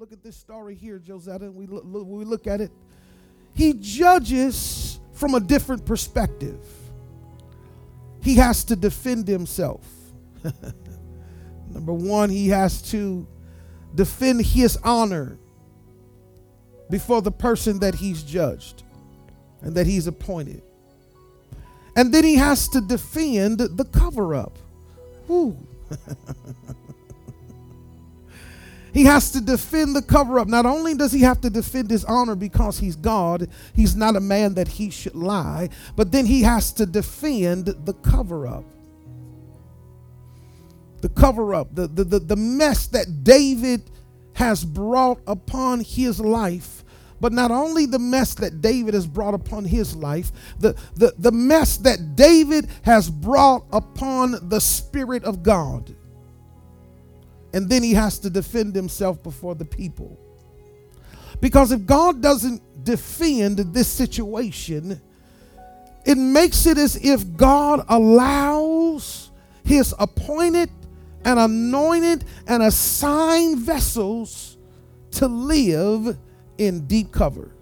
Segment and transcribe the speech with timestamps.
[0.00, 2.70] Look at this story here, Josetta, and we look, we look at it.
[3.52, 6.64] He judges from a different perspective.
[8.22, 9.86] He has to defend himself.
[11.70, 13.28] Number one, he has to
[13.94, 15.36] defend his honor
[16.88, 18.84] before the person that he's judged
[19.60, 20.62] and that he's appointed.
[21.94, 24.58] And then he has to defend the cover up.
[28.92, 30.48] he has to defend the cover up.
[30.48, 34.20] Not only does he have to defend his honor because he's God, he's not a
[34.20, 38.64] man that he should lie, but then he has to defend the cover up.
[41.00, 43.90] The cover up, the, the, the, the mess that David
[44.34, 46.84] has brought upon his life
[47.20, 51.30] but not only the mess that David has brought upon his life, the, the, the
[51.30, 55.94] mess that David has brought upon the Spirit of God.
[57.52, 60.18] And then he has to defend himself before the people.
[61.40, 65.00] Because if God doesn't defend this situation,
[66.04, 69.30] it makes it as if God allows
[69.64, 70.70] his appointed
[71.24, 74.56] and anointed and assigned vessels
[75.12, 76.16] to live
[76.58, 77.52] in deep cover.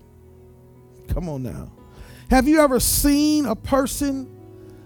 [1.08, 1.72] Come on now.
[2.30, 4.28] Have you ever seen a person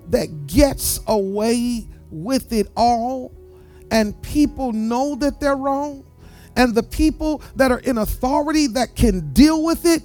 [0.09, 3.33] that gets away with it all
[3.93, 6.05] and people know that they're wrong?
[6.57, 10.03] And the people that are in authority that can deal with it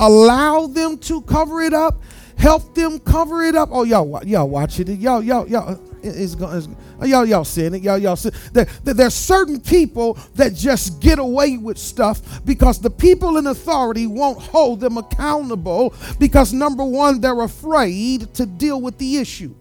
[0.00, 2.02] allow them to cover it up,
[2.36, 3.68] help them cover it up.
[3.72, 4.98] Oh, y'all, y'all watching it.
[4.98, 5.70] Y'all, y'all, y'all.
[5.70, 6.76] Uh, it's going.
[7.00, 7.82] Uh, y'all, y'all seeing it.
[7.82, 8.30] Y'all, y'all see.
[8.52, 14.06] There, there's certain people that just get away with stuff because the people in authority
[14.06, 19.54] won't hold them accountable because number one, they're afraid to deal with the issue.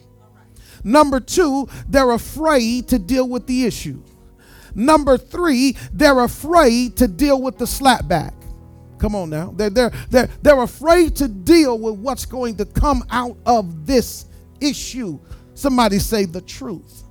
[0.88, 4.02] Number two, they're afraid to deal with the issue.
[4.74, 8.34] Number three, they're afraid to deal with the slapback.
[8.98, 9.54] Come on now.
[9.54, 14.28] They're, they're, they're, they're afraid to deal with what's going to come out of this
[14.62, 15.20] issue.
[15.56, 17.04] Somebody say the truth.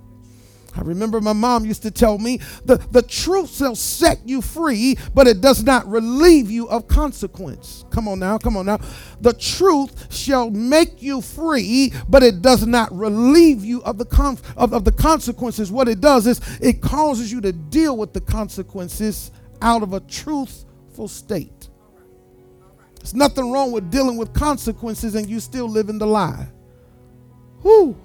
[0.77, 4.97] I remember my mom used to tell me the, the truth shall set you free,
[5.15, 7.85] but it does not relieve you of consequence.
[7.91, 8.79] Come on now, come on now.
[9.21, 14.39] The truth shall make you free, but it does not relieve you of the con-
[14.57, 15.73] of, of the consequences.
[15.73, 19.31] What it does is it causes you to deal with the consequences
[19.63, 21.69] out of a truthful state.
[22.97, 26.49] There's nothing wrong with dealing with consequences and you still living the lie.
[27.63, 27.97] Whoo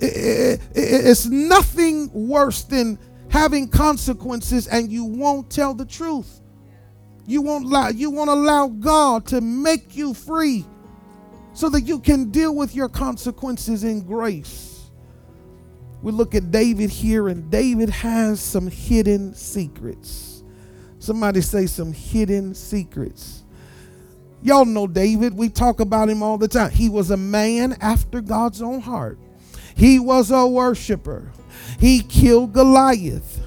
[0.00, 2.98] it's nothing worse than
[3.30, 6.40] having consequences and you won't tell the truth.
[7.26, 10.64] You won't allow, you won't allow God to make you free
[11.54, 14.90] so that you can deal with your consequences in grace.
[16.02, 20.42] We look at David here, and David has some hidden secrets.
[20.98, 23.44] Somebody say some hidden secrets.
[24.42, 25.32] Y'all know David.
[25.34, 26.70] We talk about him all the time.
[26.70, 29.18] He was a man after God's own heart.
[29.74, 31.32] He was a worshiper.
[31.78, 33.40] He killed Goliath.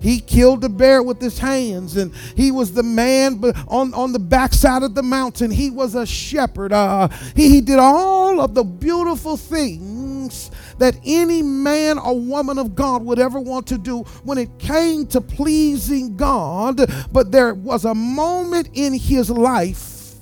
[0.00, 4.18] He killed the bear with his hands, and he was the man on, on the
[4.18, 5.52] backside of the mountain.
[5.52, 6.72] He was a shepherd.
[6.72, 7.06] Uh,
[7.36, 13.04] he, he did all of the beautiful things that any man or woman of God
[13.04, 16.80] would ever want to do when it came to pleasing God.
[17.12, 20.14] But there was a moment in his life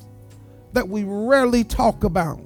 [0.75, 2.41] that we rarely talk about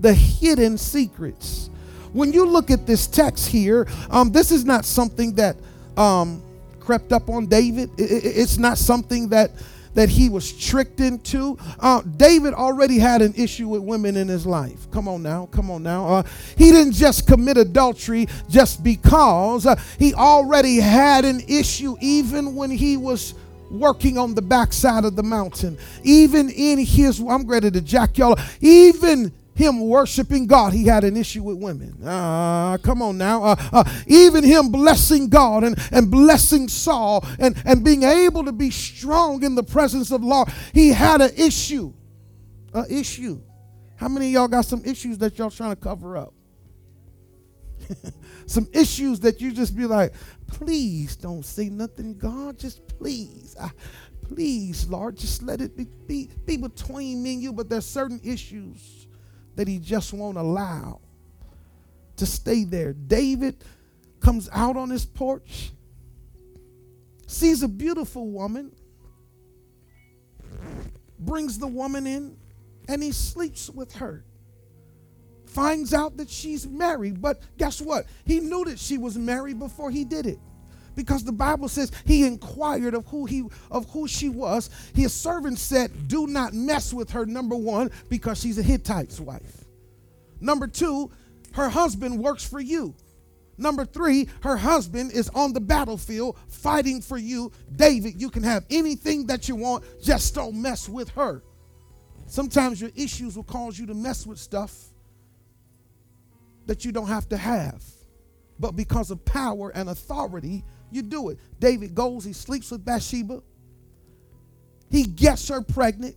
[0.00, 1.70] the hidden secrets
[2.14, 5.56] when you look at this text here, um, this is not something that
[5.96, 6.42] um,
[6.80, 7.90] crept up on David.
[7.98, 9.50] It, it, it's not something that
[9.94, 11.56] that he was tricked into.
[11.78, 14.90] Uh, David already had an issue with women in his life.
[14.90, 16.06] Come on now, come on now.
[16.06, 16.22] Uh,
[16.58, 22.70] he didn't just commit adultery just because uh, he already had an issue, even when
[22.72, 23.34] he was
[23.70, 25.78] working on the backside of the mountain.
[26.02, 28.38] Even in his, I'm ready to jack y'all.
[28.60, 32.04] Even him worshiping God, he had an issue with women.
[32.04, 33.44] Uh, come on now.
[33.44, 38.52] Uh, uh, even him blessing God and, and blessing Saul and, and being able to
[38.52, 41.92] be strong in the presence of Lord, he had an issue.
[42.72, 43.40] An issue.
[43.96, 46.34] How many of y'all got some issues that y'all trying to cover up?
[48.46, 50.12] some issues that you just be like,
[50.48, 52.58] please don't say nothing, God.
[52.58, 53.54] Just please.
[53.60, 53.70] I,
[54.22, 57.52] please, Lord, just let it be, be, be between me and you.
[57.52, 59.03] But there's certain issues
[59.56, 61.00] that he just won't allow
[62.16, 62.92] to stay there.
[62.92, 63.56] David
[64.20, 65.72] comes out on his porch,
[67.26, 68.72] sees a beautiful woman,
[71.18, 72.36] brings the woman in,
[72.88, 74.24] and he sleeps with her.
[75.46, 78.06] Finds out that she's married, but guess what?
[78.24, 80.38] He knew that she was married before he did it
[80.94, 84.70] because the Bible says he inquired of who he of who she was.
[84.94, 89.64] His servant said, "Do not mess with her." Number one, because she's a Hittite's wife.
[90.40, 91.10] Number two,
[91.52, 92.94] her husband works for you.
[93.56, 97.52] Number three, her husband is on the battlefield fighting for you.
[97.76, 101.42] David, you can have anything that you want, just don't mess with her.
[102.26, 104.74] Sometimes your issues will cause you to mess with stuff
[106.66, 107.84] that you don't have to have.
[108.58, 111.38] But because of power and authority, you do it.
[111.58, 113.42] David goes, he sleeps with Bathsheba,
[114.90, 116.16] he gets her pregnant,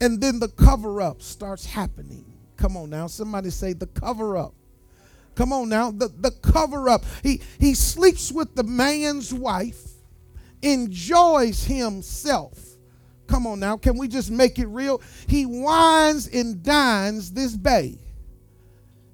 [0.00, 2.24] and then the cover up starts happening.
[2.56, 4.54] Come on now, somebody say the cover up.
[5.34, 7.04] Come on now, the, the cover up.
[7.22, 9.86] He, he sleeps with the man's wife,
[10.62, 12.58] enjoys himself.
[13.28, 15.00] Come on now, can we just make it real?
[15.28, 17.98] He wines and dines this babe.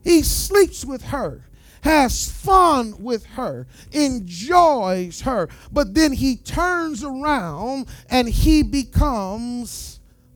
[0.03, 1.45] He sleeps with her,
[1.85, 9.94] has fun with her, enjoys her, but then he turns around and he becomes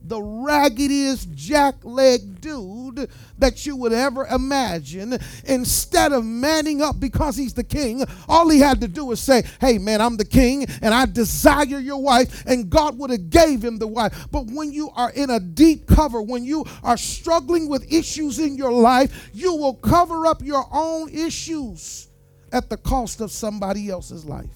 [0.09, 5.17] the raggediest jackleg dude that you would ever imagine.
[5.45, 9.43] Instead of manning up because he's the king, all he had to do was say,
[9.61, 13.63] "Hey man, I'm the king and I desire your wife," and God would have gave
[13.63, 14.27] him the wife.
[14.31, 18.57] But when you are in a deep cover, when you are struggling with issues in
[18.57, 22.07] your life, you will cover up your own issues
[22.51, 24.47] at the cost of somebody else's life.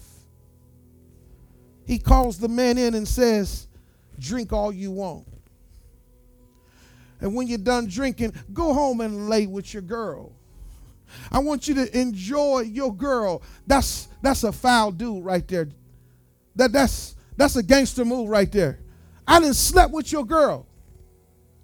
[1.86, 3.68] He calls the man in and says,
[4.18, 5.28] "Drink all you want."
[7.24, 10.30] And when you're done drinking, go home and lay with your girl.
[11.32, 13.42] I want you to enjoy your girl.
[13.66, 15.70] That's that's a foul dude right there.
[16.54, 18.78] That that's that's a gangster move right there.
[19.26, 20.66] I didn't slept with your girl.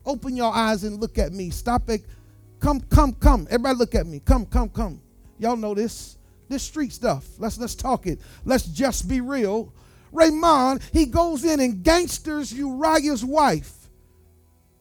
[0.06, 1.50] Open your eyes and look at me.
[1.50, 2.06] Stop it.
[2.58, 3.46] Come, come, come.
[3.50, 4.20] Everybody look at me.
[4.20, 5.02] Come, come, come.
[5.38, 6.16] Y'all know this.
[6.48, 7.26] This street stuff.
[7.38, 8.18] Let's let's talk it.
[8.46, 9.74] Let's just be real.
[10.10, 13.79] Raymond, he goes in and gangsters Uriah's wife.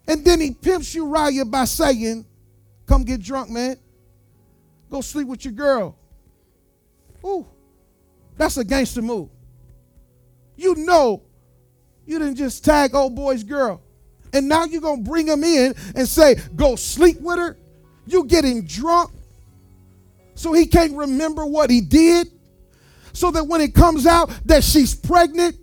[0.09, 2.25] And then he pimps Uriah by saying,
[2.87, 3.77] Come get drunk, man.
[4.89, 5.95] Go sleep with your girl.
[7.23, 7.45] Ooh,
[8.35, 9.29] that's a gangster move.
[10.55, 11.21] You know
[12.07, 13.83] you didn't just tag old boy's girl.
[14.33, 17.55] And now you're going to bring him in and say, Go sleep with her.
[18.07, 19.11] You getting drunk
[20.33, 22.31] so he can't remember what he did.
[23.13, 25.58] So that when it comes out that she's pregnant,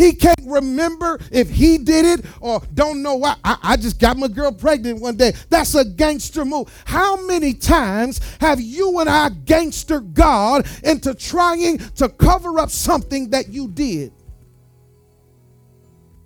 [0.00, 3.36] he can't remember if he did it or don't know why.
[3.44, 5.34] I, I, just got my girl pregnant one day.
[5.50, 6.72] That's a gangster move.
[6.86, 13.28] How many times have you and I gangster God into trying to cover up something
[13.30, 14.12] that you did?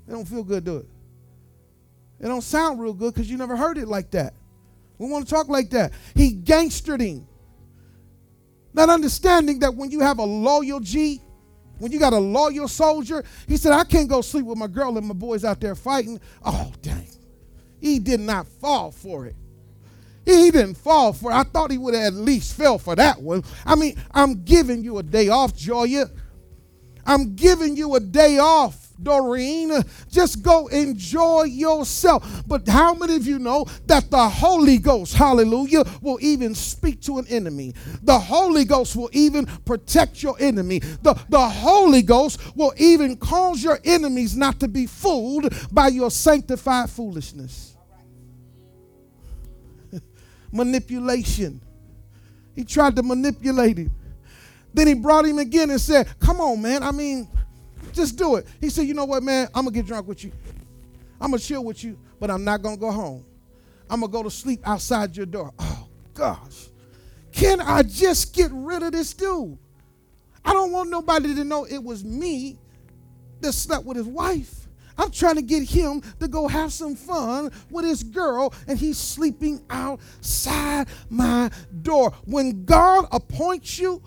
[0.07, 0.87] It don't feel good, do it?
[2.21, 4.35] It don't sound real good because you never heard it like that.
[4.99, 5.93] We want to talk like that.
[6.15, 7.27] He gangstered him.
[8.73, 11.21] Not understanding that when you have a loyal G,
[11.79, 14.97] when you got a loyal soldier, he said, I can't go sleep with my girl
[14.97, 16.21] and my boys out there fighting.
[16.45, 17.07] Oh, dang.
[17.81, 19.37] He did not fall for it.
[20.25, 21.35] He didn't fall for it.
[21.35, 23.45] I thought he would have at least fell for that one.
[23.67, 26.07] I mean, I'm giving you a day off, Joya.
[27.05, 28.84] I'm giving you a day off.
[29.03, 29.73] Doreen.
[30.11, 32.45] Just go enjoy yourself.
[32.47, 37.19] But how many of you know that the Holy Ghost, hallelujah, will even speak to
[37.19, 37.75] an enemy?
[38.03, 40.79] The Holy Ghost will even protect your enemy.
[40.79, 46.11] The, the Holy Ghost will even cause your enemies not to be fooled by your
[46.11, 47.77] sanctified foolishness.
[50.53, 51.61] Manipulation.
[52.55, 53.91] He tried to manipulate him.
[54.73, 56.83] Then he brought him again and said, Come on, man.
[56.83, 57.29] I mean,
[57.93, 58.47] just do it.
[58.61, 59.49] He said, You know what, man?
[59.55, 60.33] I'm going to get drunk with you.
[61.21, 63.25] I'm going to chill with you, but I'm not going to go home.
[63.89, 65.53] I'm going to go to sleep outside your door.
[65.59, 66.69] Oh, gosh.
[67.33, 69.59] Can I just get rid of this dude?
[70.45, 72.59] I don't want nobody to know it was me
[73.41, 74.69] that slept with his wife.
[74.97, 78.99] I'm trying to get him to go have some fun with his girl, and he's
[78.99, 81.51] sleeping outside my
[81.83, 82.13] door.
[82.25, 84.03] When God appoints you,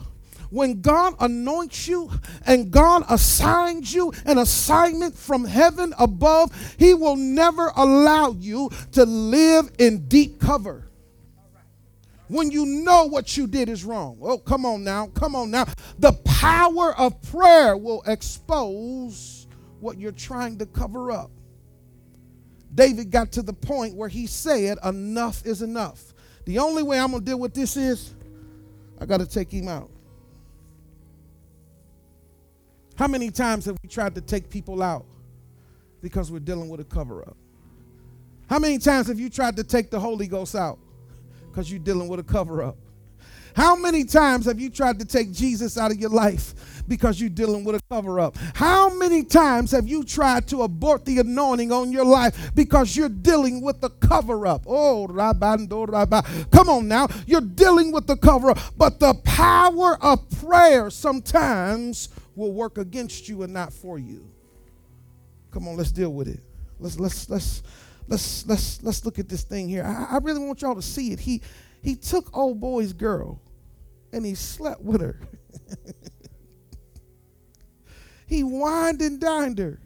[0.49, 2.09] when God anoints you
[2.45, 9.05] and God assigns you an assignment from heaven above, He will never allow you to
[9.05, 10.87] live in deep cover.
[12.29, 14.17] When you know what you did is wrong.
[14.21, 15.07] Oh, come on now.
[15.07, 15.65] Come on now.
[15.99, 19.47] The power of prayer will expose
[19.79, 21.31] what you're trying to cover up.
[22.75, 26.13] David got to the point where he said, Enough is enough.
[26.45, 28.13] The only way I'm going to deal with this is
[28.99, 29.89] I got to take him out.
[32.97, 35.05] How many times have we tried to take people out
[36.01, 37.37] because we're dealing with a cover up?
[38.49, 40.79] How many times have you tried to take the Holy Ghost out
[41.49, 42.75] because you're dealing with a cover up?
[43.55, 47.29] How many times have you tried to take Jesus out of your life because you're
[47.29, 48.35] dealing with a cover up?
[48.55, 53.09] How many times have you tried to abort the anointing on your life because you're
[53.09, 54.63] dealing with the cover up?
[54.67, 56.23] Oh, rabando rabba.
[56.51, 57.07] Come on now.
[57.27, 58.59] You're dealing with the cover up.
[58.75, 64.29] But the power of prayer sometimes will work against you and not for you.
[65.51, 66.39] Come on, let's deal with it.
[66.79, 67.63] Let's let's let's
[68.07, 69.83] let's let's let's look at this thing here.
[69.83, 71.19] I, I really want y'all to see it.
[71.19, 71.41] He
[71.81, 73.41] he took old boy's girl
[74.13, 75.19] and he slept with her.
[78.27, 79.79] he wined and dined her.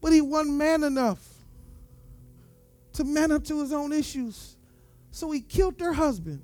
[0.00, 1.24] But he wasn't man enough
[2.94, 4.56] to man up to his own issues.
[5.12, 6.42] So he killed her husband.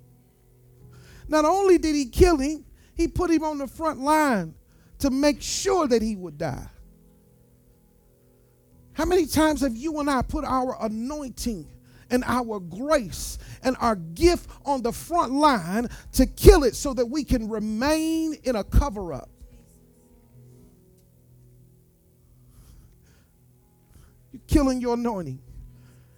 [1.28, 2.64] Not only did he kill him,
[3.02, 4.54] he put him on the front line
[5.00, 6.68] to make sure that he would die.
[8.92, 11.66] How many times have you and I put our anointing
[12.11, 17.06] and our grace and our gift on the front line to kill it so that
[17.06, 19.28] we can remain in a cover up?
[24.30, 25.40] You're killing your anointing,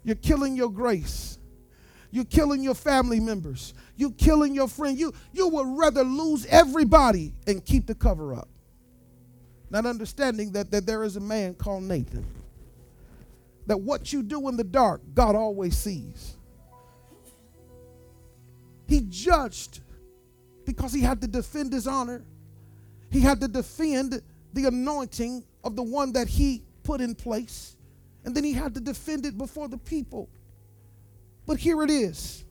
[0.05, 1.39] you're killing your grace,
[2.11, 4.99] you're killing your family members, you're killing your friend.
[4.99, 8.49] You, you would rather lose everybody and keep the cover up.
[9.71, 12.27] Not understanding that, that there is a man called Nathan
[13.67, 16.37] that what you do in the dark, God always sees.
[18.87, 19.81] He judged
[20.67, 22.25] because he had to defend his honor.
[23.11, 24.21] He had to defend
[24.53, 27.77] the anointing of the one that he put in place.
[28.25, 30.29] And then he had to defend it before the people.
[31.47, 32.45] But here it is.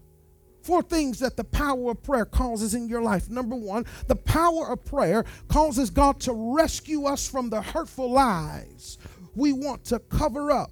[0.63, 3.29] Four things that the power of prayer causes in your life.
[3.29, 8.98] Number one, the power of prayer causes God to rescue us from the hurtful lies
[9.36, 10.72] we want to cover up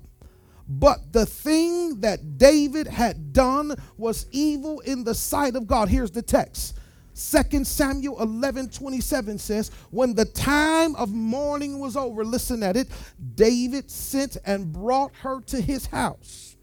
[0.79, 5.89] but the thing that David had done was evil in the sight of God.
[5.89, 6.77] Here's the text.
[7.13, 12.87] 2 Samuel 11 27 says, When the time of mourning was over, listen at it,
[13.35, 16.55] David sent and brought her to his house.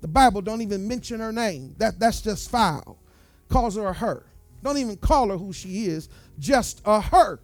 [0.00, 1.74] The Bible don't even mention her name.
[1.78, 2.98] That, that's just foul.
[3.48, 4.24] Calls her a her.
[4.62, 7.40] Don't even call her who she is, just a her.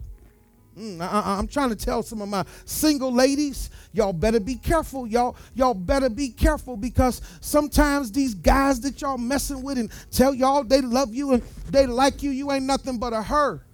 [0.77, 5.07] Mm, I, am trying to tell some of my single ladies, y'all better be careful.
[5.07, 10.33] Y'all, y'all better be careful because sometimes these guys that y'all messing with and tell
[10.33, 13.65] y'all they love you and they like you, you ain't nothing but a her.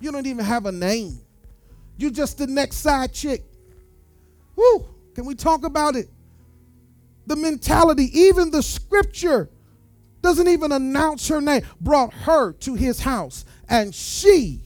[0.00, 1.20] You don't even have a name.
[1.96, 3.44] You just the next side chick.
[4.56, 4.86] Woo!
[5.14, 6.08] Can we talk about it?
[7.30, 9.48] The mentality, even the scripture
[10.20, 14.62] doesn't even announce her name, brought her to his house, and she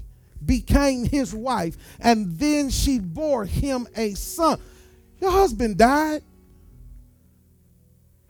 [0.46, 4.58] became his wife, and then she bore him a son.
[5.20, 6.22] Your husband died,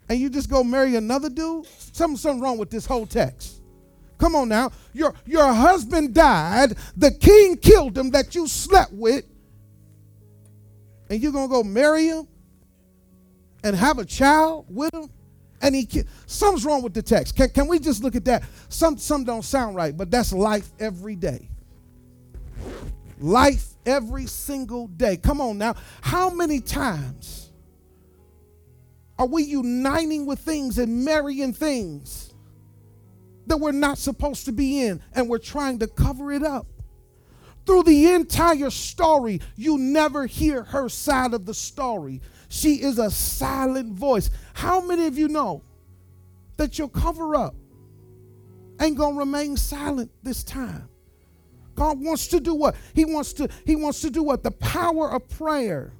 [0.09, 1.67] and you just go marry another dude?
[1.67, 3.61] Something, something wrong with this whole text.
[4.19, 4.73] Come on now.
[4.93, 9.27] Your, your husband died, the king killed him that you slept with,
[11.09, 12.27] and you're going to go marry him
[13.65, 15.11] and have a child with him?
[15.61, 15.89] And he
[16.27, 17.35] something's wrong with the text.
[17.35, 18.45] Can, can we just look at that?
[18.69, 21.49] Some some don't sound right, but that's life every day
[23.25, 25.17] life every single day.
[25.17, 25.75] Come on now.
[26.03, 27.51] How many times
[29.19, 32.35] are we uniting with things and marrying things
[33.47, 36.67] that we're not supposed to be in and we're trying to cover it up?
[37.67, 42.21] Through the entire story, you never hear her side of the story.
[42.55, 44.31] She is a silent voice.
[44.53, 45.65] How many of you know
[46.57, 47.57] that your cover up
[48.81, 50.89] ain't gonna remain silent this time?
[51.75, 52.77] God wants to do what?
[52.95, 54.45] He wants to he wants to do what?
[54.45, 55.95] The power of prayer.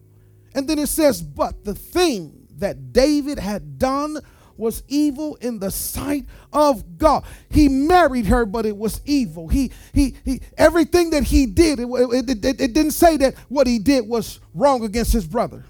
[0.55, 4.21] And then it says, "But the thing that David had done
[4.57, 7.25] was evil in the sight of God.
[7.51, 9.49] He married her, but it was evil.
[9.49, 13.67] He, he, he everything that he did, it, it, it, it didn't say that what
[13.67, 15.65] he did was wrong against his brother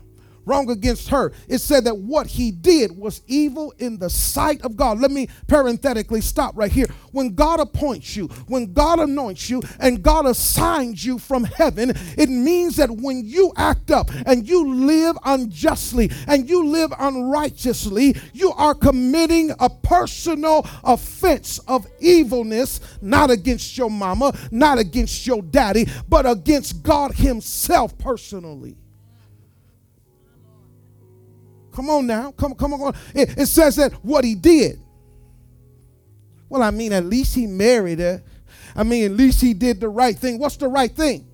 [0.44, 1.32] wrong against her.
[1.48, 5.00] It said that what he did was evil in the sight of God.
[5.00, 6.86] Let me parenthetically stop right here.
[7.12, 12.28] When God appoints you, when God anoints you, and God assigns you from heaven, it
[12.28, 18.52] means that when you act up and you live unjustly and you live unrighteously, you
[18.52, 25.86] are committing a personal offense of evilness, not against your mama, not against your daddy,
[26.08, 28.76] but against God Himself personally.
[31.74, 32.30] Come on now.
[32.32, 32.94] Come, come on.
[33.14, 34.80] It, it says that what he did.
[36.48, 38.22] Well, I mean, at least he married her.
[38.76, 40.38] I mean, at least he did the right thing.
[40.38, 41.26] What's the right thing?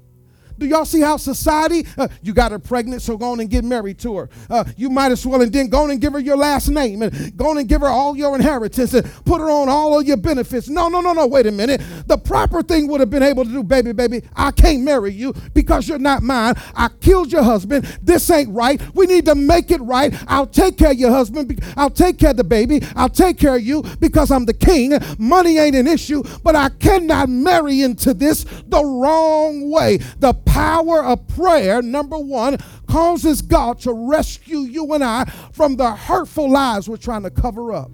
[0.60, 3.64] Do y'all see how society, uh, you got her pregnant, so go on and get
[3.64, 4.28] married to her.
[4.50, 7.00] Uh, you might as well, and then go on and give her your last name
[7.00, 10.06] and go on and give her all your inheritance and put her on all of
[10.06, 10.68] your benefits.
[10.68, 11.80] No, no, no, no, wait a minute.
[12.06, 15.32] The proper thing would have been able to do, baby, baby, I can't marry you
[15.54, 16.54] because you're not mine.
[16.74, 17.84] I killed your husband.
[18.02, 18.80] This ain't right.
[18.94, 20.14] We need to make it right.
[20.28, 21.58] I'll take care of your husband.
[21.76, 22.82] I'll take care of the baby.
[22.96, 24.92] I'll take care of you because I'm the king.
[25.18, 29.98] Money ain't an issue, but I cannot marry into this the wrong way.
[30.18, 35.92] The power of prayer, number one, causes God to rescue you and I from the
[35.92, 37.90] hurtful lies we're trying to cover up.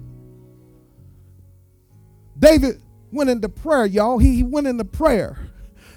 [2.37, 4.17] David went into prayer, y'all.
[4.17, 5.37] He, he went into prayer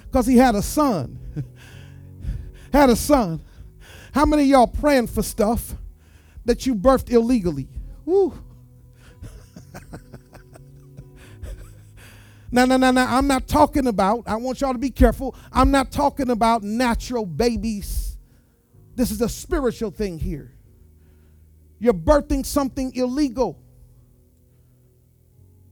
[0.03, 1.19] because he had a son.
[2.73, 3.41] had a son.
[4.13, 5.75] How many y'all praying for stuff
[6.45, 7.69] that you birthed illegally?
[8.05, 8.33] Woo.
[12.51, 15.35] now, now, now, now, I'm not talking about, I want y'all to be careful.
[15.53, 18.17] I'm not talking about natural babies.
[18.95, 20.51] This is a spiritual thing here.
[21.79, 23.57] You're birthing something illegal.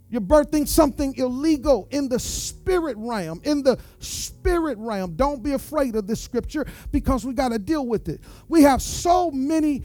[0.09, 3.41] You're birthing something illegal in the spirit realm.
[3.43, 5.15] In the spirit realm.
[5.15, 8.21] Don't be afraid of this scripture because we got to deal with it.
[8.47, 9.83] We have so many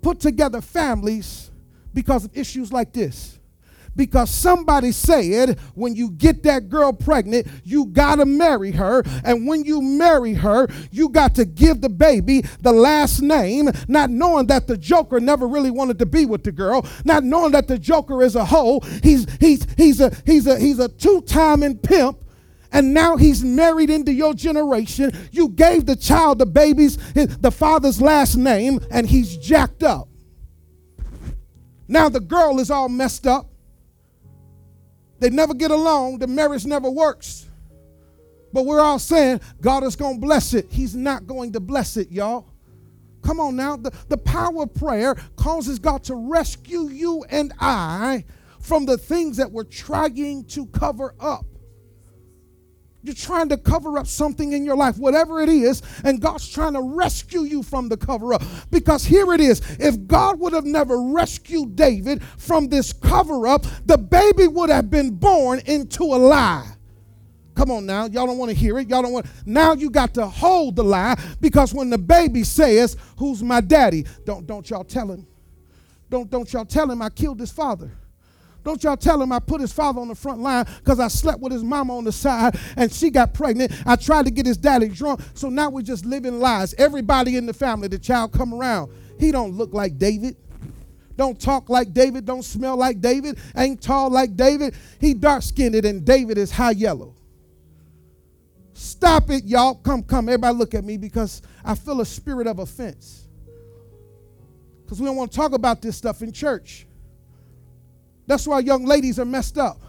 [0.00, 1.50] put together families
[1.92, 3.37] because of issues like this
[3.98, 9.02] because somebody said when you get that girl pregnant, you got to marry her.
[9.24, 14.08] And when you marry her, you got to give the baby the last name, not
[14.08, 17.68] knowing that the joker never really wanted to be with the girl, not knowing that
[17.68, 18.80] the joker is a hoe.
[19.02, 22.24] He's, he's, he's, a, he's, a, he's a two timing pimp
[22.70, 25.10] and now he's married into your generation.
[25.32, 30.08] You gave the child the baby's the father's last name, and he's jacked up.
[31.88, 33.50] Now the girl is all messed up.
[35.20, 36.18] They never get along.
[36.18, 37.46] The marriage never works.
[38.52, 40.66] But we're all saying God is going to bless it.
[40.70, 42.46] He's not going to bless it, y'all.
[43.22, 43.76] Come on now.
[43.76, 48.24] The, the power of prayer causes God to rescue you and I
[48.60, 51.44] from the things that we're trying to cover up.
[53.08, 56.74] You're trying to cover up something in your life, whatever it is, and God's trying
[56.74, 58.42] to rescue you from the cover up.
[58.70, 63.64] Because here it is if God would have never rescued David from this cover up,
[63.86, 66.70] the baby would have been born into a lie.
[67.54, 68.90] Come on now, y'all don't want to hear it.
[68.90, 69.24] Y'all don't want.
[69.46, 74.04] Now you got to hold the lie because when the baby says, "Who's my daddy?"
[74.26, 75.26] Don't don't y'all tell him.
[76.10, 77.90] Don't don't y'all tell him I killed his father.
[78.68, 81.40] Don't y'all tell him I put his father on the front line because I slept
[81.40, 83.72] with his mama on the side and she got pregnant.
[83.86, 85.22] I tried to get his daddy drunk.
[85.32, 86.74] So now we're just living lies.
[86.74, 88.92] Everybody in the family, the child come around.
[89.18, 90.36] He don't look like David.
[91.16, 92.26] Don't talk like David.
[92.26, 93.38] Don't smell like David.
[93.56, 94.74] Ain't tall like David.
[95.00, 97.14] He dark skinned and David is high yellow.
[98.74, 99.76] Stop it, y'all.
[99.76, 100.28] Come, come.
[100.28, 103.28] Everybody look at me because I feel a spirit of offense.
[104.84, 106.84] Because we don't want to talk about this stuff in church.
[108.28, 109.80] That's why young ladies are messed up.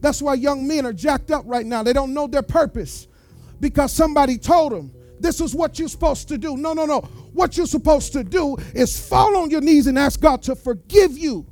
[0.00, 1.82] That's why young men are jacked up right now.
[1.82, 3.06] They don't know their purpose
[3.60, 6.56] because somebody told them this is what you're supposed to do.
[6.56, 7.00] No, no, no.
[7.34, 11.16] What you're supposed to do is fall on your knees and ask God to forgive
[11.16, 11.46] you.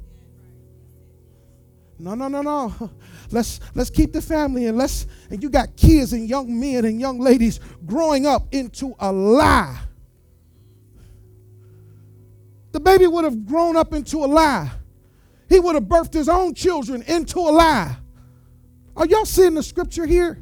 [1.98, 2.90] No, no, no, no.
[3.30, 7.00] Let's let's keep the family and let's and you got kids and young men and
[7.00, 9.78] young ladies growing up into a lie.
[12.72, 14.70] The baby would have grown up into a lie
[15.52, 17.94] he would have birthed his own children into a lie.
[18.96, 20.38] Are y'all seeing the scripture here?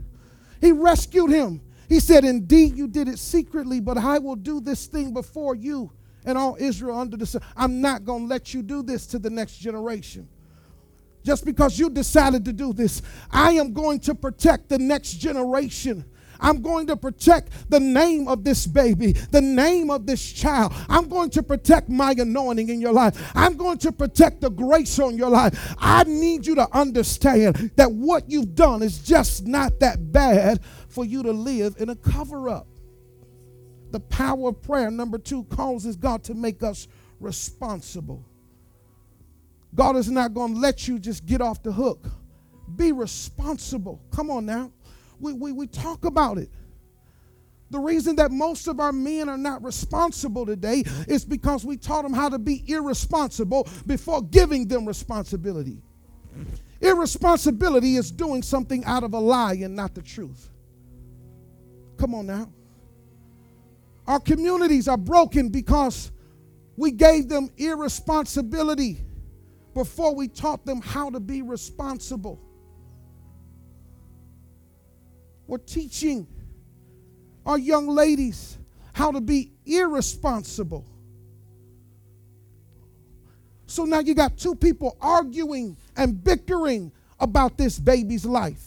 [0.61, 1.61] He rescued him.
[1.89, 5.91] He said, Indeed, you did it secretly, but I will do this thing before you
[6.25, 7.43] and all Israel under the sun.
[7.57, 10.29] I'm not going to let you do this to the next generation.
[11.25, 16.05] Just because you decided to do this, I am going to protect the next generation.
[16.41, 20.73] I'm going to protect the name of this baby, the name of this child.
[20.89, 23.33] I'm going to protect my anointing in your life.
[23.35, 25.75] I'm going to protect the grace on your life.
[25.79, 31.05] I need you to understand that what you've done is just not that bad for
[31.05, 32.67] you to live in a cover up.
[33.91, 38.25] The power of prayer, number two, causes God to make us responsible.
[39.75, 42.07] God is not going to let you just get off the hook.
[42.77, 44.01] Be responsible.
[44.13, 44.73] Come on now
[45.21, 46.51] we, we, we talk about it.
[47.71, 52.03] The reason that most of our men are not responsible today is because we taught
[52.03, 55.81] them how to be irresponsible before giving them responsibility.
[56.81, 60.49] Irresponsibility is doing something out of a lie and not the truth.
[61.97, 62.51] Come on now.
[64.07, 66.11] Our communities are broken because
[66.77, 68.99] we gave them irresponsibility
[69.75, 72.41] before we taught them how to be responsible.
[75.51, 76.29] We're teaching
[77.45, 78.57] our young ladies
[78.93, 80.87] how to be irresponsible.
[83.67, 88.65] So now you got two people arguing and bickering about this baby's life.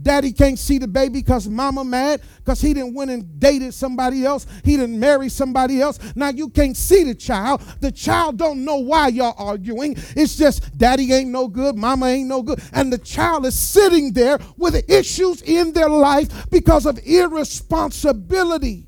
[0.00, 4.24] Daddy can't see the baby because mama mad because he didn't went and dated somebody
[4.24, 4.46] else.
[4.64, 5.98] He didn't marry somebody else.
[6.14, 7.62] Now you can't see the child.
[7.80, 9.96] The child don't know why y'all arguing.
[10.16, 12.60] It's just daddy ain't no good, mama ain't no good.
[12.72, 18.86] And the child is sitting there with issues in their life because of irresponsibility.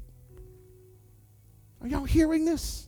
[1.81, 2.88] Are y'all hearing this?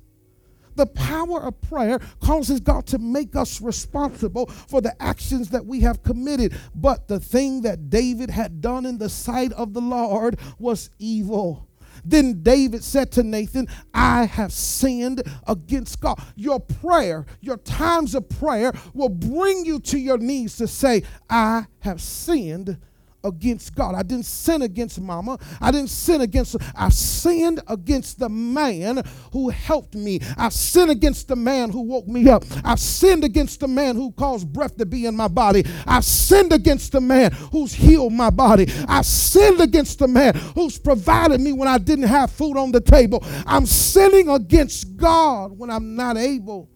[0.77, 5.81] The power of prayer causes God to make us responsible for the actions that we
[5.81, 6.55] have committed.
[6.75, 11.67] But the thing that David had done in the sight of the Lord was evil.
[12.05, 16.23] Then David said to Nathan, I have sinned against God.
[16.35, 21.67] Your prayer, your times of prayer will bring you to your knees to say, I
[21.81, 22.79] have sinned
[23.25, 23.95] against God.
[23.95, 25.39] I didn't sin against mama.
[25.61, 29.03] I didn't sin against, I sinned against the man
[29.33, 30.21] who helped me.
[30.37, 32.45] I sinned against the man who woke me up.
[32.65, 35.65] I sinned against the man who caused breath to be in my body.
[35.87, 38.67] I sinned against the man who's healed my body.
[38.89, 42.81] I sinned against the man who's provided me when I didn't have food on the
[42.81, 43.25] table.
[43.47, 46.69] I'm sinning against God when I'm not able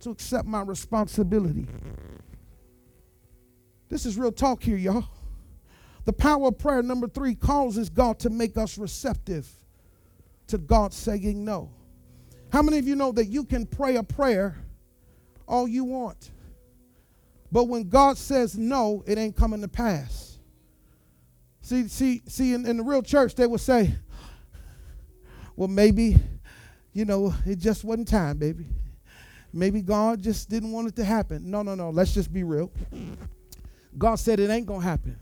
[0.00, 1.66] to accept my responsibility.
[3.88, 5.04] This is real talk here, y'all.
[6.04, 9.48] The power of prayer, number three, causes God to make us receptive
[10.48, 11.70] to God saying no.
[12.50, 14.56] How many of you know that you can pray a prayer
[15.46, 16.30] all you want?
[17.50, 20.38] But when God says no, it ain't coming to pass.
[21.60, 23.94] See, see, see, in, in the real church, they would say,
[25.54, 26.16] well, maybe,
[26.92, 28.66] you know, it just wasn't time, baby.
[29.52, 31.50] Maybe God just didn't want it to happen.
[31.50, 31.90] No, no, no.
[31.90, 32.72] Let's just be real.
[33.98, 35.18] God said it ain't going to happen.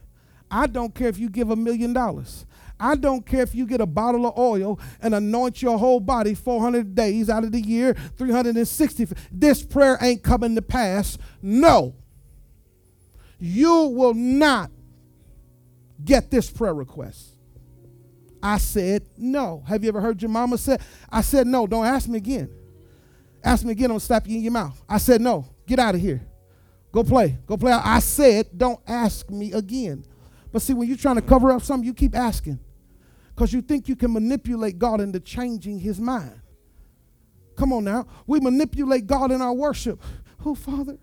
[0.50, 2.46] I don't care if you give a million dollars.
[2.80, 6.34] I don't care if you get a bottle of oil and anoint your whole body
[6.34, 9.08] 400 days out of the year, 360.
[9.30, 11.18] This prayer ain't coming to pass.
[11.42, 11.94] No.
[13.38, 14.70] You will not
[16.02, 17.36] get this prayer request.
[18.42, 19.62] I said no.
[19.66, 20.78] Have you ever heard your mama say?
[21.10, 21.66] I said no.
[21.66, 22.48] Don't ask me again.
[23.44, 24.82] Ask me again, I'm gonna slap you in your mouth.
[24.88, 25.46] I said no.
[25.66, 26.22] Get out of here.
[26.92, 27.38] Go play.
[27.46, 27.72] Go play.
[27.72, 30.04] I said don't ask me again.
[30.52, 32.58] But see, when you're trying to cover up something, you keep asking
[33.34, 36.40] because you think you can manipulate God into changing his mind.
[37.56, 38.06] Come on now.
[38.26, 40.02] We manipulate God in our worship.
[40.44, 40.98] Oh, Father,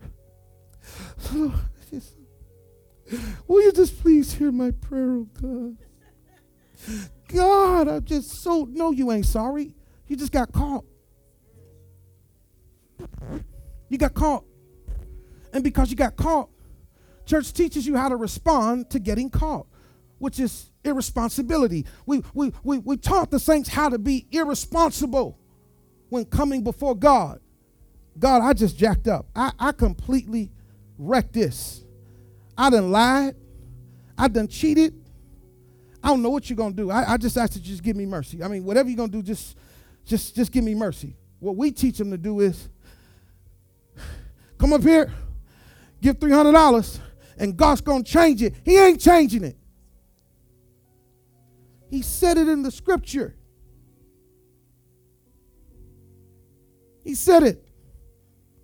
[3.48, 5.78] will you just please hear my prayer, oh God?
[7.28, 9.76] God, I just so, no, you ain't sorry.
[10.08, 10.86] You just got caught.
[13.90, 14.46] You got caught.
[15.54, 16.50] And because you got caught,
[17.28, 19.68] Church teaches you how to respond to getting caught,
[20.18, 21.86] which is irresponsibility.
[22.06, 25.38] We, we, we, we taught the saints how to be irresponsible
[26.10, 27.42] when coming before God.
[28.18, 29.28] God, I just jacked up.
[29.36, 30.52] I, I completely
[30.98, 31.84] wrecked this.
[32.58, 33.36] I done lied.
[34.18, 34.96] I done cheated.
[36.02, 36.90] I don't know what you're gonna do.
[36.90, 38.42] I, I just ask that you just give me mercy.
[38.42, 39.58] I mean, whatever you're gonna do, just
[40.06, 41.18] just just give me mercy.
[41.40, 42.70] What we teach them to do is
[44.58, 45.12] come up here,
[46.02, 47.00] give three hundred dollars,
[47.38, 48.56] and God's going to change it.
[48.64, 49.58] He ain't changing it.
[51.90, 53.36] He said it in the scripture.
[57.04, 57.64] He said it.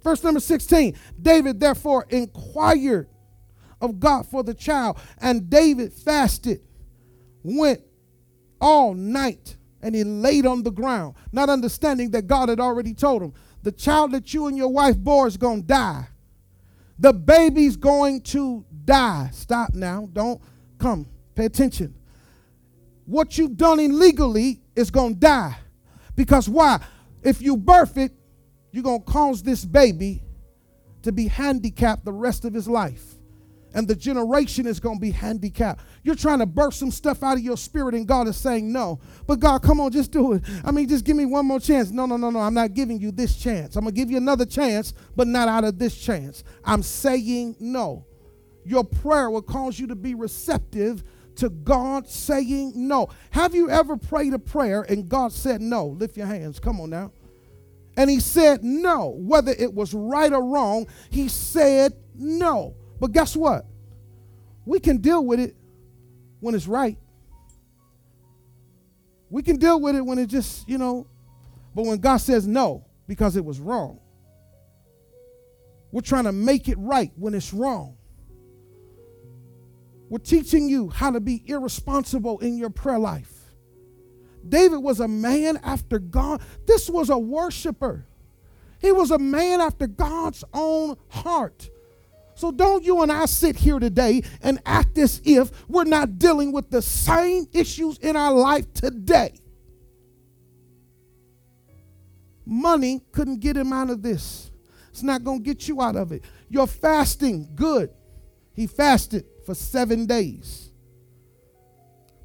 [0.03, 3.07] Verse number 16 David therefore inquired
[3.79, 6.61] of God for the child, and David fasted,
[7.41, 7.81] went
[8.59, 13.21] all night, and he laid on the ground, not understanding that God had already told
[13.21, 16.07] him, The child that you and your wife bore is going to die.
[16.99, 19.29] The baby's going to die.
[19.33, 20.07] Stop now.
[20.13, 20.41] Don't
[20.77, 21.07] come.
[21.35, 21.95] Pay attention.
[23.05, 25.57] What you've done illegally is going to die.
[26.15, 26.79] Because why?
[27.23, 28.11] If you birth it,
[28.71, 30.23] you're going to cause this baby
[31.01, 33.15] to be handicapped the rest of his life
[33.73, 35.83] and the generation is going to be handicapped.
[36.03, 38.99] You're trying to burst some stuff out of your spirit, and God is saying no.
[39.27, 40.43] But God, come on, just do it.
[40.63, 41.91] I mean, just give me one more chance.
[41.91, 42.39] No, no, no, no.
[42.39, 43.75] I'm not giving you this chance.
[43.75, 46.43] I'm going to give you another chance, but not out of this chance.
[46.63, 48.05] I'm saying no.
[48.65, 51.03] Your prayer will cause you to be receptive
[51.35, 53.09] to God saying no.
[53.31, 55.87] Have you ever prayed a prayer and God said no?
[55.87, 56.59] Lift your hands.
[56.59, 57.11] Come on now.
[57.97, 59.15] And he said no.
[59.17, 62.75] Whether it was right or wrong, he said no.
[63.03, 63.65] But guess what?
[64.63, 65.57] We can deal with it
[66.39, 66.97] when it's right.
[69.29, 71.07] We can deal with it when it just, you know,
[71.75, 73.99] but when God says no because it was wrong,
[75.91, 77.97] we're trying to make it right when it's wrong.
[80.07, 83.33] We're teaching you how to be irresponsible in your prayer life.
[84.47, 86.41] David was a man after God.
[86.67, 88.05] This was a worshiper.
[88.79, 91.69] He was a man after God's own heart.
[92.35, 96.51] So don't you and I sit here today and act as if we're not dealing
[96.51, 99.33] with the same issues in our life today.
[102.45, 104.51] Money couldn't get him out of this.
[104.89, 106.23] It's not going to get you out of it.
[106.49, 107.89] You're fasting, good.
[108.53, 110.71] He fasted for seven days,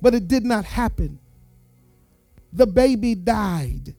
[0.03, 1.19] but it did not happen.
[2.53, 3.95] The baby died.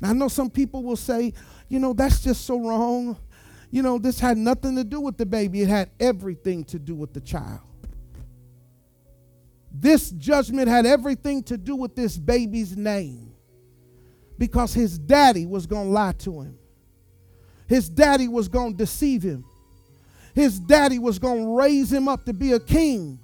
[0.00, 1.34] Now, I know some people will say,
[1.68, 3.18] you know, that's just so wrong.
[3.70, 6.94] You know, this had nothing to do with the baby, it had everything to do
[6.94, 7.60] with the child.
[9.72, 13.32] This judgment had everything to do with this baby's name
[14.36, 16.58] because his daddy was going to lie to him.
[17.68, 19.44] His daddy was going to deceive him.
[20.34, 23.20] His daddy was going to raise him up to be a king.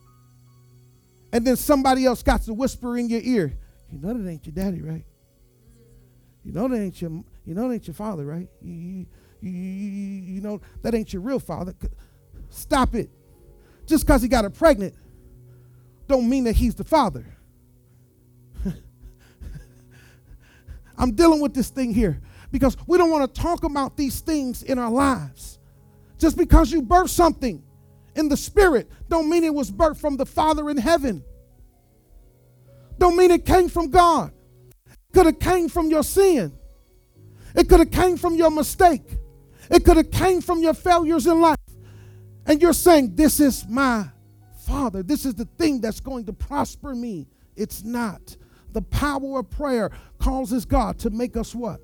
[1.33, 3.53] And then somebody else got to whisper in your ear,
[3.91, 5.05] you know that ain't your daddy, right?
[6.45, 7.11] You know that ain't your
[7.45, 8.49] you know that ain't your father, right?
[8.61, 9.07] You, you,
[9.49, 11.75] you, know that ain't your real father.
[12.51, 13.11] Stop it.
[13.87, 14.95] Just because he got her pregnant
[16.09, 17.25] don't mean that he's the father.
[20.99, 22.21] I'm dealing with this thing here
[22.53, 25.59] because we don't want to talk about these things in our lives.
[26.19, 27.63] Just because you birthed something
[28.15, 31.23] in the spirit don't mean it was birthed from the Father in heaven.
[32.99, 34.33] Don't mean it came from God.
[35.13, 36.57] Could have came from your sin.
[37.55, 39.03] It could have came from your mistake.
[39.71, 41.57] It could have came from your failures in life.
[42.47, 44.07] And you're saying, This is my
[44.67, 45.03] Father.
[45.03, 47.29] This is the thing that's going to prosper me.
[47.57, 48.37] It's not.
[48.73, 51.81] The power of prayer causes God to make us what?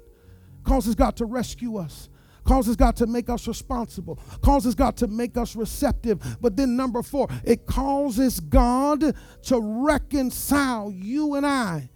[0.64, 2.09] causes God to rescue us
[2.45, 6.38] causes God to make us responsible, causes God to make us receptive.
[6.40, 11.88] But then, number four, it causes God to reconcile you and I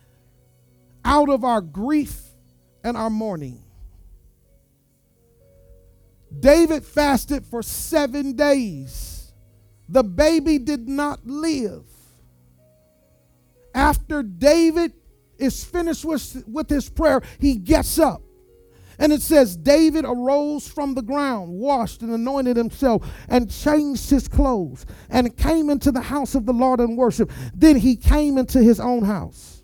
[1.05, 2.21] out of our grief
[2.85, 3.65] and our mourning.
[6.41, 9.33] David fasted for seven days.
[9.89, 11.85] The baby did not live.
[13.75, 14.93] After David
[15.39, 18.23] is finished with, with his prayer, he gets up
[18.99, 24.27] and it says, David arose from the ground, washed and anointed himself, and changed his
[24.29, 27.33] clothes, and came into the house of the Lord and worshiped.
[27.55, 29.63] Then he came into his own house.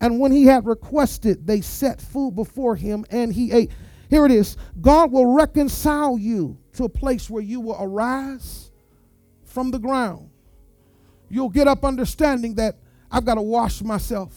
[0.00, 3.70] And when he had requested, they set food before him, and he ate.
[4.10, 8.70] Here it is God will reconcile you to a place where you will arise
[9.44, 10.28] from the ground.
[11.28, 12.76] You'll get up understanding that
[13.10, 14.36] I've got to wash myself,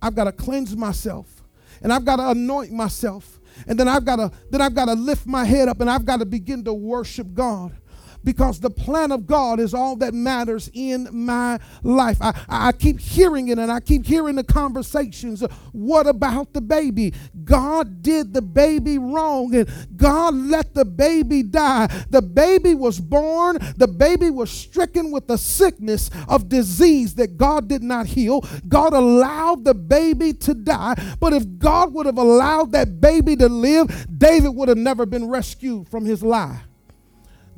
[0.00, 1.42] I've got to cleanse myself
[1.82, 3.40] and I've got to anoint myself.
[3.66, 6.04] And then I've got to then I've got to lift my head up and I've
[6.04, 7.76] got to begin to worship God
[8.24, 12.18] because the plan of God is all that matters in my life.
[12.20, 15.42] I, I keep hearing it and I keep hearing the conversations.
[15.72, 17.12] What about the baby?
[17.44, 21.86] God did the baby wrong and God let the baby die.
[22.10, 27.68] The baby was born, the baby was stricken with a sickness of disease that God
[27.68, 28.40] did not heal.
[28.68, 30.94] God allowed the baby to die.
[31.20, 35.28] But if God would have allowed that baby to live, David would have never been
[35.28, 36.62] rescued from his lie.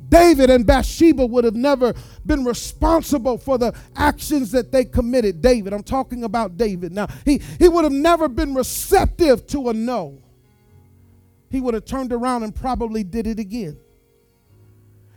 [0.09, 1.93] David and Bathsheba would have never
[2.25, 5.41] been responsible for the actions that they committed.
[5.41, 6.91] David, I'm talking about David.
[6.91, 10.21] Now, he, he would have never been receptive to a no.
[11.49, 13.77] He would have turned around and probably did it again.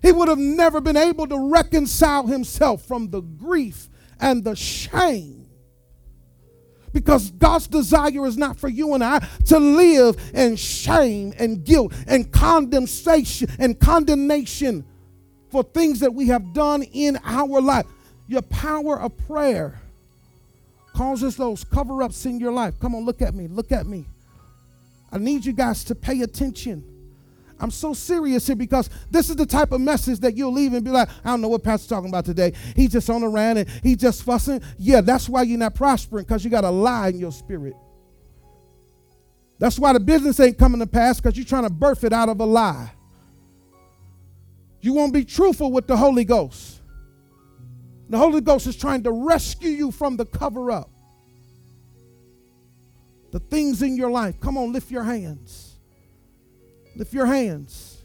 [0.03, 5.40] He would have never been able to reconcile himself from the grief and the shame
[6.93, 11.93] because God's desire is not for you and I to live in shame and guilt
[12.07, 14.85] and condemnation and condemnation
[15.51, 17.87] for things that we have done in our life.
[18.29, 19.81] Your power of prayer
[20.95, 22.75] causes those cover ups in your life.
[22.81, 23.49] Come on, look at me.
[23.49, 24.07] Look at me.
[25.13, 26.85] I need you guys to pay attention.
[27.61, 30.83] I'm so serious here because this is the type of message that you'll leave and
[30.83, 32.55] be like, I don't know what Pastor's talking about today.
[32.75, 34.63] He's just on the rant and he's just fussing.
[34.79, 37.75] Yeah, that's why you're not prospering because you got a lie in your spirit.
[39.59, 42.31] That's why the business ain't coming to pass because you're trying to birth it out
[42.31, 42.93] of a lie.
[44.81, 46.81] You won't be truthful with the Holy Ghost.
[48.09, 50.91] The Holy Ghost is trying to rescue you from the cover up.
[53.33, 54.41] The things in your life.
[54.41, 55.70] Come on, lift your hands.
[56.97, 58.03] Lift your hands.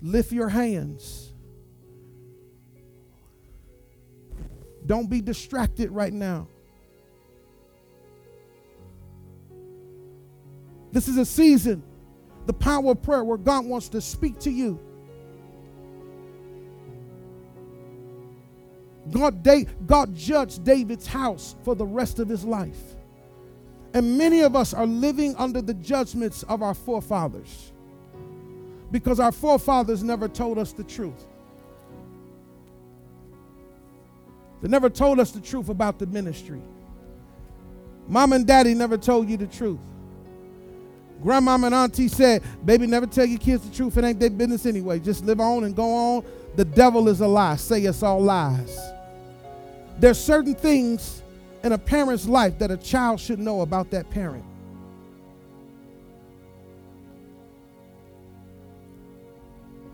[0.00, 1.32] Lift your hands.
[4.84, 6.48] Don't be distracted right now.
[10.90, 11.82] This is a season,
[12.46, 14.78] the power of prayer, where God wants to speak to you.
[19.10, 19.46] God,
[19.86, 22.96] God judged David's house for the rest of his life.
[23.94, 27.72] And many of us are living under the judgments of our forefathers
[28.90, 31.26] because our forefathers never told us the truth.
[34.62, 36.62] They never told us the truth about the ministry.
[38.06, 39.80] Mom and daddy never told you the truth.
[41.22, 43.96] Grandmama and auntie said, Baby, never tell your kids the truth.
[43.96, 44.98] It ain't their business anyway.
[44.98, 46.24] Just live on and go on.
[46.56, 47.56] The devil is a lie.
[47.56, 48.78] Say it's all lies.
[49.98, 51.22] There's certain things
[51.62, 54.44] in a parent's life that a child should know about that parent.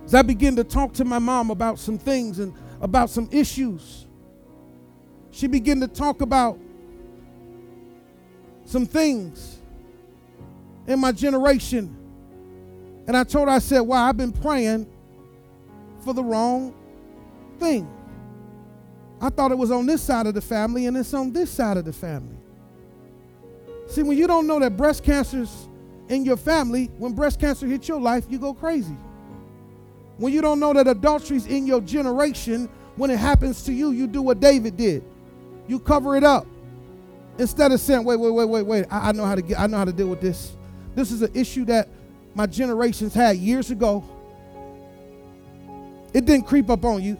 [0.05, 4.07] As I begin to talk to my mom about some things and about some issues,
[5.31, 6.59] she began to talk about
[8.65, 9.59] some things
[10.87, 11.95] in my generation.
[13.07, 14.87] And I told her, I said, Wow, I've been praying
[16.01, 16.75] for the wrong
[17.59, 17.89] thing.
[19.21, 21.77] I thought it was on this side of the family, and it's on this side
[21.77, 22.37] of the family.
[23.89, 25.69] See, when you don't know that breast cancer's
[26.09, 28.97] in your family, when breast cancer hits your life, you go crazy.
[30.19, 34.07] When you don't know that adultery's in your generation, when it happens to you, you
[34.07, 35.05] do what David did.
[35.67, 36.47] You cover it up.
[37.39, 39.67] Instead of saying, wait, wait, wait, wait, wait, I, I know how to get, I
[39.69, 40.57] know how to deal with this.
[40.95, 41.89] This is an issue that
[42.35, 44.05] my generations had years ago.
[46.13, 47.17] It didn't creep up on you.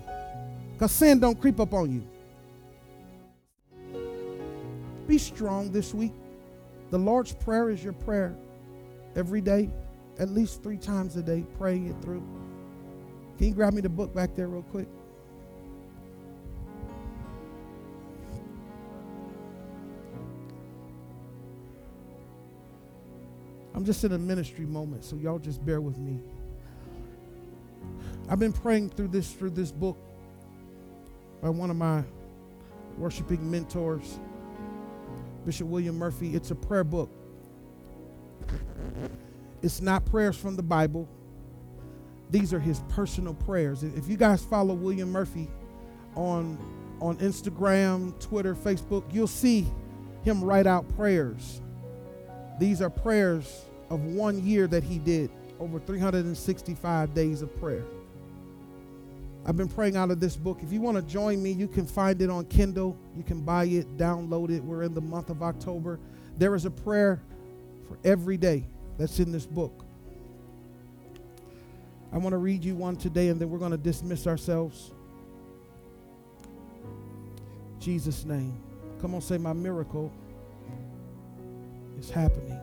[0.79, 2.07] Because sin don't creep up on you.
[5.09, 6.13] Be strong this week.
[6.91, 8.37] The Lord's Prayer is your prayer
[9.17, 9.71] every day,
[10.21, 11.45] at least three times a day.
[11.59, 12.23] Pray it through.
[13.39, 14.87] Can you grab me the book back there, real quick?
[23.75, 26.21] I'm just in a ministry moment, so y'all just bear with me.
[28.29, 29.97] I've been praying through this through this book
[31.43, 32.03] by one of my
[32.97, 34.19] worshiping mentors,
[35.45, 36.35] Bishop William Murphy.
[36.35, 37.11] It's a prayer book.
[39.63, 41.09] It's not prayers from the Bible.
[42.31, 43.83] These are his personal prayers.
[43.83, 45.49] If you guys follow William Murphy
[46.15, 46.59] on
[47.01, 49.67] on Instagram, Twitter, Facebook, you'll see
[50.25, 51.61] him write out prayers.
[52.59, 57.85] These are prayers of one year that he did, over 365 days of prayer.
[59.49, 60.59] I've been praying out of this book.
[60.63, 62.99] If you want to join me, you can find it on Kindle.
[63.17, 64.63] You can buy it, download it.
[64.63, 65.99] We're in the month of October.
[66.37, 67.23] There is a prayer
[67.89, 68.67] for every day
[68.99, 69.87] that's in this book.
[72.13, 74.93] I want to read you one today and then we're going to dismiss ourselves.
[77.81, 78.61] Jesus' name.
[79.01, 80.13] Come on, say, My miracle
[81.99, 82.61] is happening.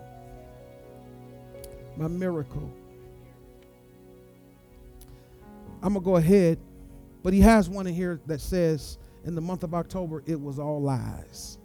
[1.97, 2.71] My miracle.
[5.81, 6.59] I'm going to go ahead
[7.25, 10.59] but he has one in here that says, in the month of October, it was
[10.59, 11.57] all lies.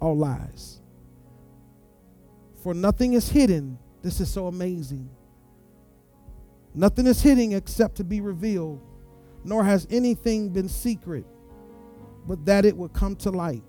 [0.00, 0.80] All lies.
[2.64, 3.78] For nothing is hidden.
[4.02, 5.08] This is so amazing.
[6.74, 8.80] Nothing is hidden except to be revealed,
[9.44, 11.24] nor has anything been secret,
[12.26, 13.62] but that it would come to light.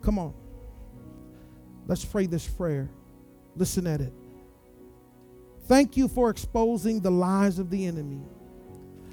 [0.00, 0.32] Come on.
[1.86, 2.88] Let's pray this prayer.
[3.56, 4.14] Listen at it.
[5.66, 8.22] Thank you for exposing the lies of the enemy.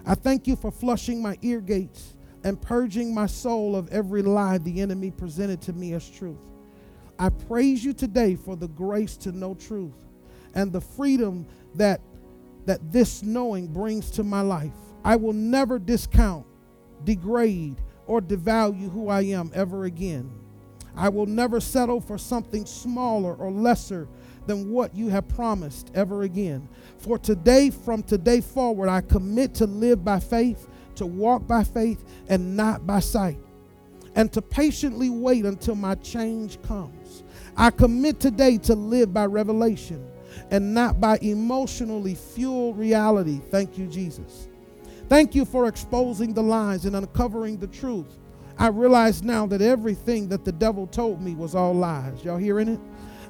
[0.05, 4.57] I thank you for flushing my ear gates and purging my soul of every lie
[4.57, 6.37] the enemy presented to me as truth.
[7.17, 9.95] I praise you today for the grace to know truth
[10.55, 12.01] and the freedom that
[12.65, 14.73] that this knowing brings to my life.
[15.03, 16.45] I will never discount,
[17.03, 20.29] degrade, or devalue who I am ever again.
[20.95, 24.07] I will never settle for something smaller or lesser
[24.49, 26.67] than what you have promised ever again.
[26.97, 32.03] For today, from today forward, I commit to live by faith, to walk by faith,
[32.29, 33.37] and not by sight,
[34.15, 37.23] and to patiently wait until my change comes.
[37.55, 40.03] I commit today to live by revelation
[40.49, 43.41] and not by emotionally fueled reality.
[43.51, 44.47] Thank you, Jesus.
[45.09, 48.17] Thank you for exposing the lies and uncovering the truth.
[48.57, 52.23] I realize now that everything that the devil told me was all lies.
[52.23, 52.79] Y'all hearing it?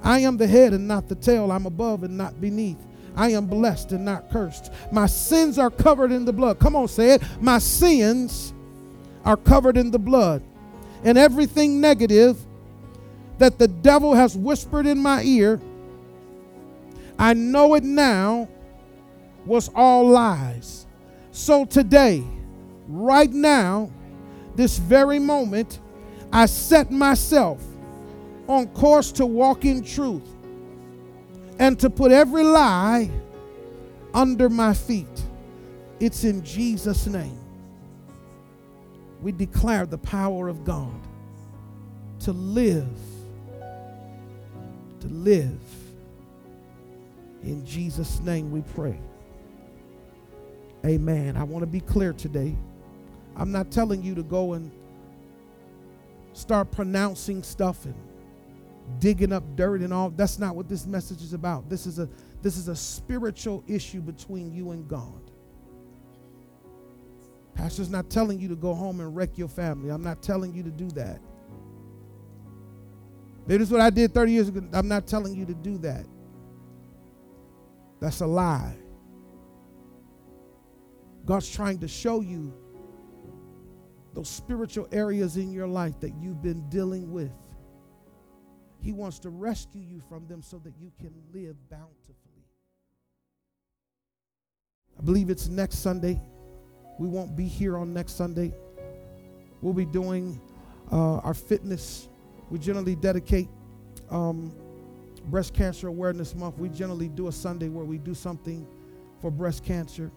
[0.04, 1.52] I am the head and not the tail.
[1.52, 2.78] I'm above and not beneath.
[3.16, 4.72] I am blessed and not cursed.
[4.92, 6.60] My sins are covered in the blood.
[6.60, 7.24] Come on, say it.
[7.42, 8.54] My sins
[9.26, 10.42] are covered in the blood.
[11.04, 12.38] And everything negative
[13.38, 15.60] that the devil has whispered in my ear,
[17.18, 18.48] I know it now
[19.46, 20.86] was all lies.
[21.32, 22.24] So today,
[22.88, 23.92] right now,
[24.56, 25.80] this very moment,
[26.32, 27.62] I set myself
[28.50, 30.28] on course to walk in truth
[31.60, 33.10] and to put every lie
[34.14, 35.08] under my feet.
[36.00, 37.38] It's in Jesus' name.
[39.22, 40.94] we declare the power of God
[42.22, 42.88] to live,
[45.02, 45.60] to live.
[47.44, 49.00] In Jesus' name we pray.
[50.86, 51.38] Amen.
[51.38, 52.56] I want to be clear today.
[53.36, 54.72] I'm not telling you to go and
[56.34, 57.96] start pronouncing stuff and
[58.98, 60.10] digging up dirt and all.
[60.10, 61.70] That's not what this message is about.
[61.70, 62.10] This is a
[62.42, 65.30] this is a spiritual issue between you and God.
[67.54, 69.90] Pastor's not telling you to go home and wreck your family.
[69.90, 71.20] I'm not telling you to do that.
[73.46, 74.62] This is what I did 30 years ago.
[74.74, 76.06] I'm not telling you to do that.
[78.00, 78.78] That's a lie.
[81.26, 82.54] God's trying to show you
[84.14, 87.32] those spiritual areas in your life that you've been dealing with.
[88.82, 92.16] He wants to rescue you from them so that you can live bountifully.
[94.98, 96.20] I believe it's next Sunday.
[96.98, 98.54] We won't be here on next Sunday.
[99.62, 100.42] We'll be doing
[100.92, 102.10] uh, our fitness.
[102.50, 103.48] We generally dedicate
[104.10, 104.54] um,
[105.26, 106.58] Breast Cancer Awareness Month.
[106.58, 108.68] We generally do a Sunday where we do something
[109.22, 110.12] for breast cancer.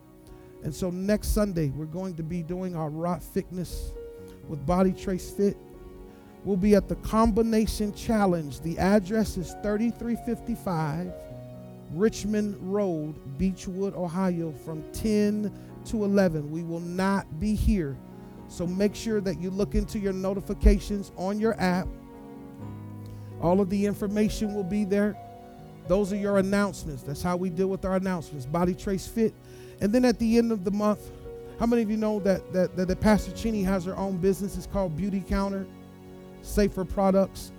[0.64, 3.92] And so next Sunday, we're going to be doing our Rock Fitness
[4.48, 5.56] with Body Trace Fit.
[6.44, 8.60] We'll be at the Combination Challenge.
[8.60, 11.12] The address is 3355
[11.92, 15.52] Richmond Road, Beachwood, Ohio, from 10
[15.86, 16.50] to 11.
[16.50, 17.96] We will not be here.
[18.48, 21.86] So make sure that you look into your notifications on your app.
[23.40, 25.16] All of the information will be there.
[25.88, 27.02] Those are your announcements.
[27.02, 28.46] That's how we deal with our announcements.
[28.46, 29.34] Body Trace Fit.
[29.80, 31.10] And then at the end of the month,
[31.58, 34.56] how many of you know that, that, that, that Pastor Cheney has her own business?
[34.56, 35.66] It's called Beauty Counter,
[36.42, 37.52] Safer Products.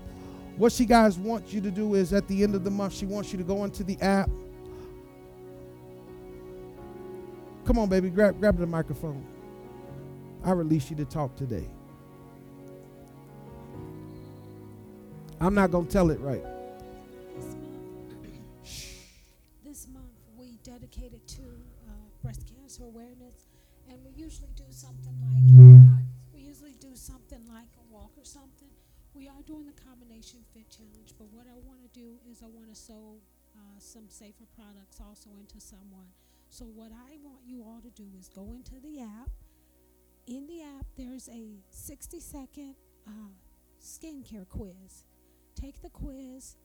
[0.58, 3.06] What she guys wants you to do is at the end of the month, she
[3.06, 4.30] wants you to go into the app
[7.66, 9.26] Come on, baby, grab, grab the microphone.
[10.44, 11.70] I release you to talk today.
[15.40, 16.44] I'm not going to tell it right.
[29.44, 32.70] Are doing the combination fit challenge, but what I want to do is I want
[32.70, 33.16] to sew
[33.56, 36.08] uh, some safer products also into someone.
[36.50, 39.30] So, what I want you all to do is go into the app.
[40.28, 42.76] In the app, there's a 60 second
[43.08, 43.34] uh,
[43.82, 45.04] skincare quiz.
[45.56, 46.56] Take the quiz,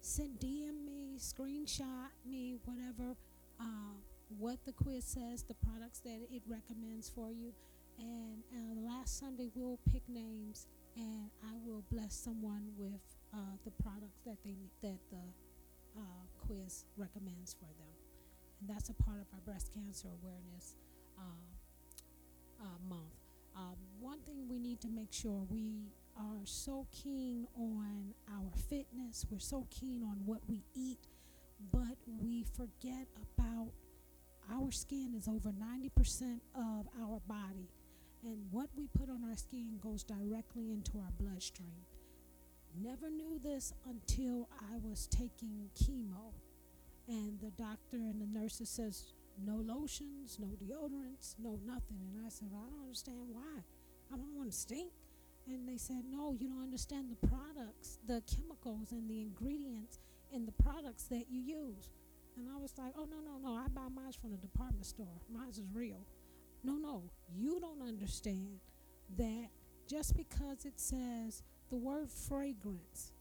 [0.00, 3.16] send DM me, screenshot me, whatever,
[3.58, 3.94] uh,
[4.38, 7.52] what the quiz says, the products that it recommends for you.
[7.98, 13.00] And uh, last Sunday, we'll pick names and I will bless someone with
[13.32, 15.24] uh, the products that they that the
[15.96, 17.94] uh, quiz recommends for them
[18.60, 20.76] and that's a part of our breast cancer awareness
[21.18, 23.12] uh, uh, month.
[23.56, 29.26] Um, one thing we need to make sure we are so keen on our fitness,
[29.30, 30.98] we're so keen on what we eat,
[31.72, 33.68] but we forget about
[34.52, 37.68] our skin is over 90% of our body,
[38.24, 41.84] and what we put on our skin goes directly into our bloodstream.
[42.82, 46.32] Never knew this until I was taking chemo
[47.06, 49.12] and the doctor and the nurses says,
[49.44, 52.00] no lotions, no deodorants, no nothing.
[52.14, 53.62] And I said, I don't understand why.
[54.12, 54.92] I don't want to stink.
[55.46, 59.98] And they said, no, you don't understand the products, the chemicals and the ingredients
[60.32, 61.90] in the products that you use.
[62.36, 63.54] And I was like, oh, no, no, no.
[63.54, 65.20] I buy mine from the department store.
[65.30, 66.00] Mine is real.
[66.64, 67.02] No, no.
[67.36, 68.60] You don't understand
[69.16, 69.48] that
[69.86, 73.12] just because it says the word fragrance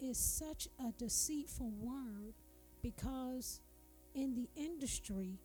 [0.00, 2.34] is such a deceitful word
[2.82, 3.60] because
[4.14, 5.38] in the industry,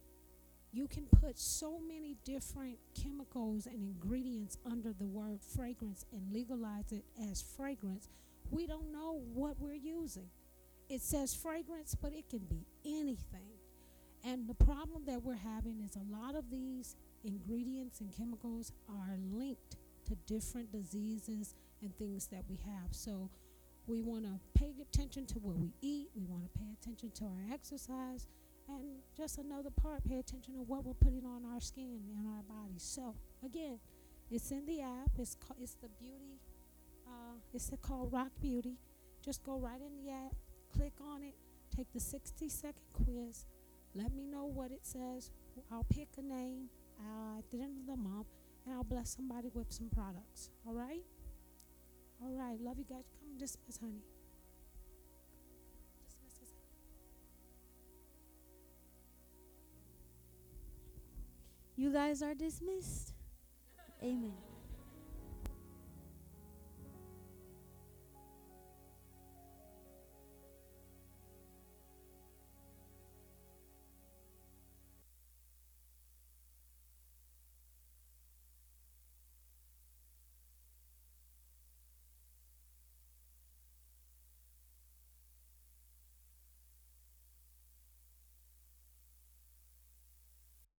[0.72, 6.92] you can put so many different chemicals and ingredients under the word fragrance and legalize
[6.92, 8.10] it as fragrance.
[8.50, 10.30] We don't know what we're using.
[10.90, 13.56] It says fragrance, but it can be anything.
[14.24, 19.18] And the problem that we're having is a lot of these ingredients and chemicals are
[19.32, 22.92] linked to different diseases and things that we have.
[22.92, 23.30] So
[23.88, 26.10] we want to pay attention to what we eat.
[26.16, 28.28] We want to pay attention to our exercise.
[28.68, 32.44] And just another part, pay attention to what we're putting on our skin and our
[32.44, 32.82] bodies.
[32.84, 33.80] So, again,
[34.32, 35.12] it's in the app.
[35.20, 36.40] It's, it's the beauty,
[37.08, 38.78] uh, it's called Rock Beauty.
[39.24, 40.36] Just go right in the app,
[40.76, 41.36] click on it,
[41.76, 43.46] take the 60 second quiz.
[43.94, 45.32] Let me know what it says.
[45.72, 46.70] I'll pick a name
[47.00, 48.28] uh, at the end of the month
[48.66, 50.50] and I'll bless somebody with some products.
[50.68, 51.04] All right?
[52.22, 52.60] All right.
[52.60, 53.04] Love you guys.
[53.20, 54.02] Come dismiss, honey.
[61.78, 63.14] You guys are dismissed.
[64.02, 64.55] Amen.